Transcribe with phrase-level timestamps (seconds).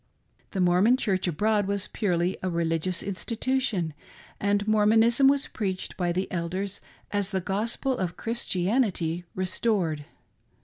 [0.49, 3.93] The Mormon Church abroad was purely a religious institution,
[4.39, 6.81] and Mormonism was preached by the elders
[7.11, 10.05] as the gospel of Christianity restored.